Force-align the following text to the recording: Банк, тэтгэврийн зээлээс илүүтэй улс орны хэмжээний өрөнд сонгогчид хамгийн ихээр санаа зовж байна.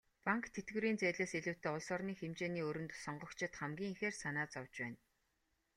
Банк, 0.25 0.43
тэтгэврийн 0.55 0.99
зээлээс 1.01 1.33
илүүтэй 1.39 1.71
улс 1.75 1.87
орны 1.95 2.13
хэмжээний 2.19 2.65
өрөнд 2.69 2.91
сонгогчид 3.03 3.53
хамгийн 3.59 3.91
ихээр 3.93 4.15
санаа 4.23 4.47
зовж 4.53 4.73
байна. 4.83 4.97